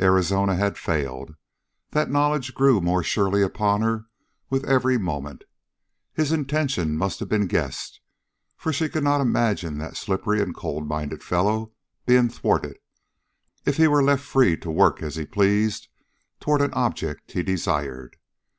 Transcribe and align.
Arizona 0.00 0.54
had 0.56 0.78
failed! 0.78 1.34
That 1.90 2.08
knowledge 2.10 2.54
grew 2.54 2.80
more 2.80 3.02
surely 3.02 3.42
upon 3.42 3.82
her 3.82 4.06
with 4.48 4.64
every 4.64 4.96
moment. 4.96 5.44
His 6.14 6.32
intention 6.32 6.96
must 6.96 7.20
have 7.20 7.28
been 7.28 7.46
guessed, 7.46 8.00
for 8.56 8.72
she 8.72 8.88
could 8.88 9.04
not 9.04 9.20
imagine 9.20 9.76
that 9.76 9.98
slippery 9.98 10.40
and 10.40 10.54
cold 10.56 10.88
minded 10.88 11.22
fellow 11.22 11.74
being 12.06 12.30
thwarted, 12.30 12.78
if 13.66 13.76
he 13.76 13.86
were 13.86 14.02
left 14.02 14.24
free 14.24 14.56
to 14.60 14.70
work 14.70 15.02
as 15.02 15.16
he 15.16 15.26
pleased 15.26 15.88
toward 16.40 16.62
an 16.62 16.72
object 16.72 17.32
he 17.32 17.42
desired. 17.42 18.16